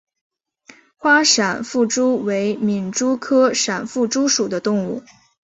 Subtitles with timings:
[0.97, 5.03] 花闪腹蛛为皿蛛科闪腹蛛属的动物。